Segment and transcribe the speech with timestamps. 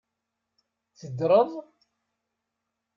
[0.99, 1.51] Teddreḍ?